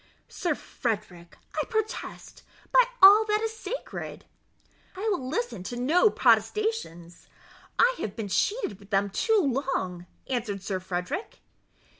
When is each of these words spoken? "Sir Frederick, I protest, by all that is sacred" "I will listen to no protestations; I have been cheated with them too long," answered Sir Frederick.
"Sir 0.29 0.55
Frederick, 0.55 1.37
I 1.61 1.65
protest, 1.67 2.41
by 2.71 2.83
all 3.03 3.23
that 3.25 3.41
is 3.41 3.55
sacred" 3.55 4.25
"I 4.97 5.07
will 5.11 5.27
listen 5.29 5.61
to 5.65 5.75
no 5.77 6.09
protestations; 6.09 7.27
I 7.77 7.93
have 7.99 8.15
been 8.15 8.29
cheated 8.29 8.79
with 8.79 8.89
them 8.89 9.11
too 9.11 9.39
long," 9.39 10.07
answered 10.27 10.63
Sir 10.63 10.79
Frederick. 10.79 11.41